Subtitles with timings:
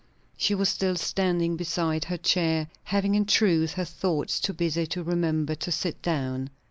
[0.35, 5.03] She was still standing beside her chair, having in truth her thoughts too busy to
[5.03, 6.49] remember to sit down.